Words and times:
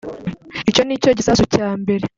Icyo 0.69 0.81
ni 0.83 1.01
cyo 1.03 1.09
gisasu 1.17 1.43
cya 1.53 1.69
mbere 1.81 2.03